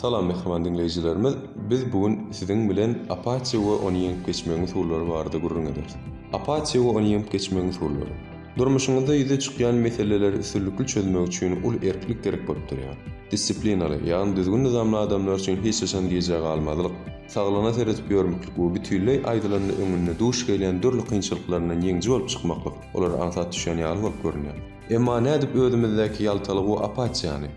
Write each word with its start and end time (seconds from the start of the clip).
Salam 0.00 0.26
mehman 0.28 0.64
dinleyicilerimiz. 0.64 1.34
Biz 1.70 1.92
bugün 1.92 2.20
sizin 2.32 2.70
bilen 2.70 2.98
Apache 3.10 3.58
we 3.58 3.70
Onion 3.86 4.12
keçmegi 4.26 4.62
usullary 4.62 5.08
barada 5.10 5.38
gurrun 5.38 5.66
ederiz. 5.66 5.94
Apache 6.32 6.72
we 6.72 6.88
Onion 6.88 7.22
keçmegi 7.32 7.68
usullary. 7.74 8.14
Durmuşyňyzda 8.58 9.16
ýüze 9.22 9.36
çykýan 9.46 9.74
meseleleri 9.86 10.36
üstünlikli 10.44 10.86
çözmek 10.86 11.28
üçin 11.28 11.58
ul 11.68 11.74
erklik 11.90 12.24
gerek 12.24 12.46
bolup 12.48 12.70
durýar. 12.72 12.96
Disiplinary, 13.32 13.98
ýa-ni 14.12 14.36
düzgün 14.36 14.64
nizamly 14.68 14.96
adamlar 15.02 15.34
üçin 15.38 15.58
hiç 15.64 15.74
sesen 15.74 16.08
diýjek 16.14 16.46
almadyk. 16.52 16.94
Saglana 17.36 17.72
seret 17.80 18.02
biýormukly 18.10 18.50
bu 18.56 18.70
bütünlei 18.74 19.18
aýdylanyň 19.34 19.76
öňünde 19.86 20.18
duş 20.22 20.46
gelen 20.52 20.82
dürli 20.82 21.04
kynçylyklaryndan 21.10 21.82
ýeňjiň 21.88 22.08
bolup 22.14 22.28
çykmakly. 22.36 22.70
Olar 22.94 23.10
ansat 23.26 23.52
düşen 23.58 23.78
ýaly 23.86 24.02
bolup 24.06 24.24
görünýär. 24.28 24.68
Emma 24.90 25.20
ne 25.20 25.32
edip 25.36 25.54
ödümüzdeki 25.54 26.24
yaltalığı 26.24 26.62
ýagny 26.66 26.84
apatiyani, 26.84 27.48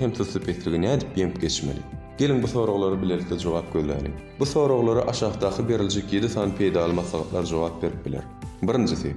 hem 0.00 0.12
tılsip 0.12 0.48
etkili 0.48 0.82
ne 0.82 0.92
edip 0.92 1.40
geçmeli. 1.40 1.78
Gelin 2.18 2.42
bu 2.42 2.46
soruları 2.48 3.02
bilerekte 3.02 3.38
cevap 3.38 3.72
gölleri. 3.72 4.10
Bu 4.40 4.46
soruları 4.46 5.02
aşağıdaki 5.08 5.68
berilcik 5.68 6.12
7 6.12 6.34
tane 6.34 6.54
peydalma 6.54 7.02
sağlıklar 7.02 7.42
cevap 7.44 7.82
verip 7.82 8.06
bilir. 8.06 8.20
Birincisi, 8.62 9.16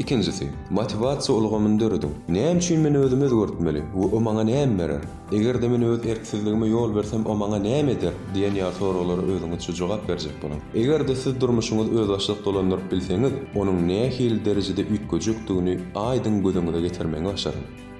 Ikincisi, 0.00 0.44
motivasiýa 0.78 1.34
ulgamyny 1.40 1.74
döredim. 1.80 2.12
Näme 2.28 2.60
üçin 2.60 2.80
men 2.80 2.94
özümi 2.94 3.24
öwürtmeli? 3.26 3.82
Bu 3.94 4.06
o 4.16 4.20
maňa 4.26 4.44
näme 4.50 4.78
berer? 4.78 5.02
Eger 5.32 5.62
de 5.62 5.68
men 5.68 5.82
öz 5.90 6.06
erksizligime 6.12 6.68
ýol 6.70 6.94
bersem, 6.96 7.26
o 7.26 7.34
maňa 7.40 7.58
näme 7.66 7.92
eder? 7.98 8.14
diýen 8.36 8.56
ýa 8.62 8.70
soraglary 8.78 9.34
özüňiz 9.36 9.60
üçin 9.60 9.78
jogap 9.82 10.08
berjek 10.08 10.40
bolan. 10.42 10.64
Eger 10.82 11.04
siz 11.24 11.36
durmuşyňyz 11.40 11.92
öz 12.00 12.08
başlyk 12.14 12.40
dolanyp 12.48 12.88
bilseňiz, 12.92 13.36
onuň 13.60 13.92
hil 14.16 14.34
derejede 14.48 14.88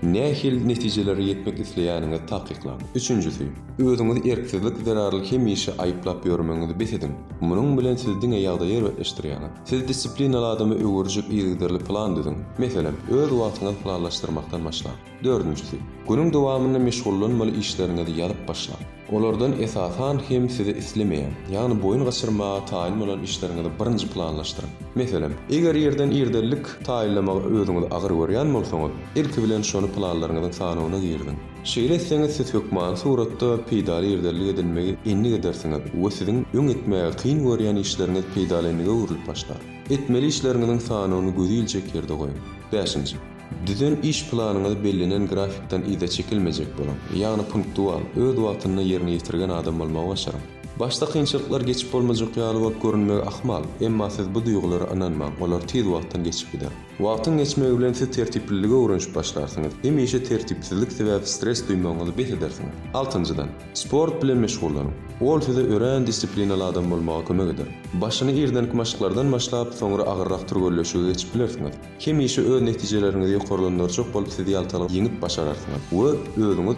nähil 0.09 0.55
netijeleri 0.67 1.25
yetmek 1.31 1.61
isleýänini 1.61 2.19
taýkla. 2.31 2.73
3-nji. 3.01 3.49
Özüňiz 3.81 4.27
erkizlik 4.33 4.77
derarlyk 4.87 5.33
hemişe 5.33 5.73
aýyplap 5.85 6.25
ýörmeňizi 6.27 6.79
besedin. 6.83 7.13
Munyň 7.41 7.75
bilen 7.79 7.97
sizdiň 8.03 8.33
ýagda 8.41 8.65
ýer 8.69 8.83
we 8.89 9.03
iş 9.03 9.15
Siz 9.65 9.89
disiplin 9.89 10.33
aladymy 10.33 10.75
öwürjüp 10.75 11.27
ýygdyrly 11.31 11.79
plan 11.85 12.17
düzün. 12.17 12.35
Meselem, 12.59 12.95
öz 13.11 13.31
wagtyňyzy 13.31 13.83
planlaşdyrmakdan 13.85 14.65
başla. 14.65 14.91
4-nji. 15.23 15.77
Günüň 16.09 16.33
dowamyny 16.33 16.79
meşgullanmaly 16.79 17.59
işlerine 17.59 18.03
ýalyp 18.03 18.49
başla. 18.49 18.75
Olardan 19.13 19.53
esasan 19.53 20.21
hem 20.29 20.51
sizi 20.51 20.73
islemeye, 20.73 21.29
yani 21.53 21.83
boyun 21.83 22.05
kaçırma, 22.05 22.67
tayin 22.67 23.01
olan 23.01 23.23
işlerini 23.23 23.65
de 23.65 23.69
birinci 23.81 24.09
planlaştırın. 24.11 24.69
Mesela, 24.95 25.29
eğer 25.51 25.75
yerden 25.75 26.11
irdelik 26.11 26.67
tayinlemek 26.85 27.37
özünüzü 27.47 27.87
ağır 27.91 28.11
görüyen 28.11 28.47
mi 28.47 28.57
olsanız, 28.57 28.91
ilk 29.17 29.37
bilen 29.37 29.63
şonu 29.63 29.89
planlarınızın 29.89 30.51
sanığına 30.51 30.99
girdin. 30.99 31.37
Şeýle 31.65 31.95
isteniz 31.95 32.37
siz 32.37 32.55
hükmağın 32.55 32.95
suratta 32.95 33.65
peydali 33.71 34.13
irdelik 34.15 34.55
edilmeyi 34.55 34.97
enli 35.07 35.35
edersiniz. 35.39 35.81
O 36.03 36.09
siziň 36.09 36.37
öň 36.59 36.71
etmeye, 36.75 37.11
kyn 37.23 37.39
görüyen 37.49 37.77
işlerini 37.77 38.23
peydali 38.35 38.69
enliğe 38.69 39.27
başlar. 39.29 39.59
Etmeli 39.91 40.27
işlerinizin 40.27 40.79
sanığını 40.79 41.31
gözü 41.37 41.55
ýerde 41.55 41.97
yerde 41.97 42.15
koyun. 42.19 43.21
Düzen 43.67 43.97
iş 44.09 44.19
planyňyz 44.33 44.77
bellenen 44.85 45.25
grafikten 45.33 45.87
ýa-da 45.95 46.09
bolam. 46.11 46.71
bolan. 46.79 47.03
Ýagny 47.21 47.49
punktual, 47.55 48.07
öz 48.27 48.39
wagtyny 48.47 48.83
ýerine 48.93 49.17
ýetirgen 49.19 49.57
adam 49.59 49.83
bolmagy 49.85 50.37
Başta 50.81 51.07
kıyınçılıklar 51.07 51.61
geçip 51.61 51.95
olmazı 51.95 52.33
kıyalı 52.33 52.65
bak 52.65 52.83
görünmeyi 52.83 53.19
akmal. 53.21 53.63
En 53.81 53.99
bu 54.35 54.45
duyguları 54.47 54.91
ananma, 54.91 55.25
onlar 55.41 55.61
tiz 55.61 55.87
vaktan 55.89 56.25
geçip 56.25 56.53
gider. 56.53 56.69
Vaktan 57.01 57.39
geçme 57.39 57.67
evlenti 57.67 58.11
tertipliliğe 58.11 58.73
uğrunç 58.75 59.15
başlarsınız. 59.15 59.73
Hem 59.83 59.99
işe 59.99 60.25
tertipsizlik 60.25 60.93
sebebi 60.93 61.27
stres 61.27 61.69
duymanızı 61.69 62.19
bet 62.19 62.31
edersiniz. 62.31 62.71
Altıncıdan, 62.95 63.49
sport 63.75 64.23
bile 64.23 64.35
meşgullanım. 64.35 64.93
Oğul 65.21 65.41
tüze 65.41 65.61
öğren 65.61 66.07
disiplin 66.07 66.51
adam 66.51 66.93
olmağa 66.93 67.25
kömü 67.25 67.53
gider. 67.53 67.67
Başını 67.95 68.33
irden 68.33 68.69
kumaşıklardan 68.71 69.33
başlayıp 69.33 69.75
sonra 69.75 70.03
ağırrak 70.03 70.49
turgolleşi 70.49 71.07
geçip 71.07 71.35
bilersiniz. 71.35 71.75
Hem 71.99 72.21
işe 72.21 72.41
öğün 72.53 72.67
neticelerini 72.67 73.29
de 73.81 73.89
çok 73.89 74.15
bol 74.15 74.25
tüze 74.25 74.51
yaltalı 74.51 74.93
yenip 74.93 75.23
başararsiniz. 75.23 75.79
Oğul, 75.93 76.15
oğul, 76.37 76.75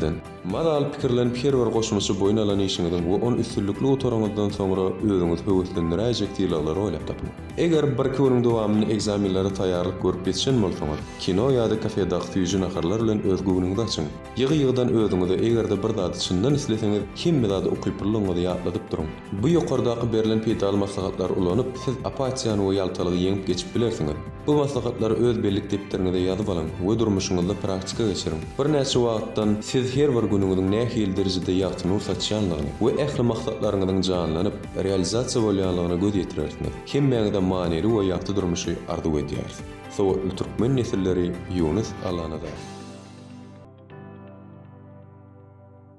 düýen 0.00 0.20
Mana 0.52 0.70
al 0.76 0.86
pikirlen 0.92 1.28
pirwer 1.36 1.68
goşmusu 1.76 2.12
boyun 2.20 2.36
alan 2.36 2.58
işiniň 2.60 2.98
we 2.98 3.14
on 3.26 3.34
üstünlikli 3.42 3.86
otorumdan 3.86 4.50
soňra 4.58 4.84
öwrüňiz 5.00 5.40
öwüsdirilen 5.52 5.96
rejektiýalary 6.02 6.80
oýlap 6.86 7.04
tapyň. 7.10 7.28
Eger 7.64 7.84
bir 7.98 8.08
körüň 8.16 8.44
dowamyny 8.44 8.92
ekzamenlere 8.94 9.50
taýýarlyk 9.58 9.96
görüp 10.04 10.20
geçsen 10.28 10.60
bolsa, 10.64 10.84
kino 11.20 11.48
ýa-da 11.50 11.76
kafe 11.84 12.04
ýüzün 12.42 12.62
akarlar 12.68 12.98
bilen 13.02 13.20
öz 13.32 13.40
güwrüňiňde 13.44 13.82
açyň. 13.88 14.04
Ýygy-ýygydan 14.42 14.88
öwrüňiz 14.98 15.30
egerde 15.48 15.76
bir 15.84 15.92
zat 16.00 16.14
şundan 16.26 16.54
isleseňiz, 16.60 17.02
kim 17.16 17.42
bilen 17.42 17.64
okuyp 17.74 17.96
bilýärmi 18.02 18.34
ýa-da 18.44 18.70
durun. 18.90 19.08
Bu 19.40 19.46
ýokardaky 19.54 20.06
berilen 20.14 20.40
pedal 20.46 20.76
maslahatlar 20.84 21.30
ulanyp 21.40 21.68
siz 21.84 21.94
apatiýany 22.10 22.60
we 22.66 22.70
ýaltylygy 22.80 23.18
ýeňip 23.28 23.42
geçip 23.50 23.68
bilersiňiz. 23.74 24.16
Bu 24.46 24.52
maslahatlar 24.62 25.10
öz 25.26 25.36
belli 25.44 25.62
tepdirinde 25.72 26.20
ýazyp 26.28 26.48
alyň 26.52 26.66
we 26.86 26.92
durmuşyňyzda 27.00 27.54
praktika 27.64 28.02
geçirin. 28.12 28.38
Bir 28.58 28.66
näçe 28.76 28.98
wagtdan 29.08 29.50
siz 29.70 29.84
her 29.96 30.10
bir 30.16 30.33
günüňiň 30.42 30.66
nähil 30.74 31.10
derejede 31.18 31.52
ýagtyny 31.58 31.98
satýanlygyny 32.08 32.70
we 32.86 32.92
ähli 33.04 33.24
maksatlaryňyň 33.30 34.00
janlanyp 34.08 34.56
realizasiýa 34.86 35.44
bolýanlygyny 35.46 35.96
göz 36.08 36.14
ýetirýärdi. 36.22 36.70
Kim 36.92 37.04
mäňde 37.12 37.40
manery 37.52 37.88
we 37.96 38.02
ýagty 38.10 38.30
durmuşy 38.40 38.72
arzuw 38.96 39.14
edýär. 39.22 39.50
Sowa 39.98 40.14
ülkürkmen 40.26 40.76
nesilleri 40.80 41.26
Yunus 41.60 41.94
Alanada. 42.10 42.54